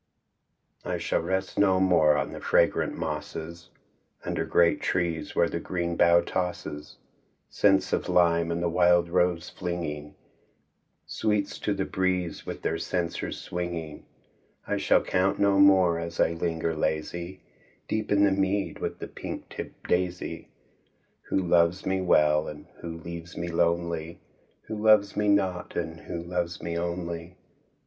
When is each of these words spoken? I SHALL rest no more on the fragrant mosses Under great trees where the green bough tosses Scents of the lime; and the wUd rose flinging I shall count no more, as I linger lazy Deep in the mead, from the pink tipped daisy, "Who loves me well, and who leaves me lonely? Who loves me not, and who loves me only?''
I 0.83 0.97
SHALL 0.97 1.19
rest 1.21 1.59
no 1.59 1.79
more 1.79 2.17
on 2.17 2.31
the 2.31 2.39
fragrant 2.41 2.97
mosses 2.97 3.69
Under 4.25 4.45
great 4.45 4.81
trees 4.81 5.35
where 5.35 5.47
the 5.47 5.59
green 5.59 5.95
bough 5.95 6.21
tosses 6.21 6.97
Scents 7.51 7.93
of 7.93 8.05
the 8.05 8.11
lime; 8.11 8.49
and 8.49 8.63
the 8.63 8.67
wUd 8.67 9.09
rose 9.09 9.51
flinging 9.51 10.15
I 11.05 11.07
shall 14.77 15.03
count 15.03 15.37
no 15.37 15.59
more, 15.59 15.99
as 15.99 16.19
I 16.19 16.31
linger 16.31 16.75
lazy 16.75 17.41
Deep 17.87 18.11
in 18.11 18.23
the 18.23 18.31
mead, 18.31 18.79
from 18.79 18.95
the 18.97 19.07
pink 19.07 19.49
tipped 19.49 19.87
daisy, 19.87 20.49
"Who 21.29 21.37
loves 21.43 21.85
me 21.85 22.01
well, 22.01 22.47
and 22.47 22.65
who 22.79 22.97
leaves 22.97 23.37
me 23.37 23.49
lonely? 23.49 24.19
Who 24.63 24.73
loves 24.77 25.15
me 25.15 25.27
not, 25.27 25.75
and 25.75 25.99
who 25.99 26.23
loves 26.23 26.59
me 26.59 26.75
only?'' 26.75 27.35